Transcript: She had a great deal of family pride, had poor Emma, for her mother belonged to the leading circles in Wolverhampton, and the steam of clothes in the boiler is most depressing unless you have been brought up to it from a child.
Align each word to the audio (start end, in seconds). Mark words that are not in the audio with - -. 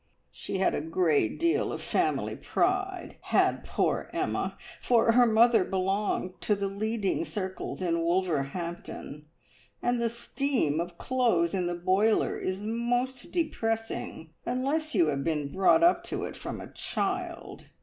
She 0.31 0.57
had 0.57 0.73
a 0.73 0.81
great 0.81 1.39
deal 1.39 1.71
of 1.71 1.79
family 1.79 2.35
pride, 2.35 3.17
had 3.25 3.63
poor 3.63 4.09
Emma, 4.11 4.57
for 4.81 5.11
her 5.11 5.27
mother 5.27 5.63
belonged 5.63 6.41
to 6.41 6.55
the 6.55 6.67
leading 6.69 7.23
circles 7.23 7.83
in 7.83 7.99
Wolverhampton, 8.01 9.27
and 9.79 10.01
the 10.01 10.09
steam 10.09 10.79
of 10.79 10.97
clothes 10.97 11.53
in 11.53 11.67
the 11.67 11.75
boiler 11.75 12.35
is 12.39 12.61
most 12.61 13.31
depressing 13.31 14.33
unless 14.43 14.95
you 14.95 15.05
have 15.09 15.23
been 15.23 15.51
brought 15.51 15.83
up 15.83 16.03
to 16.05 16.23
it 16.25 16.35
from 16.35 16.59
a 16.59 16.71
child. 16.73 17.65